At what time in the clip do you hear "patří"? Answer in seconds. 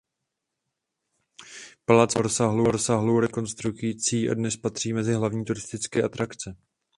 4.57-4.93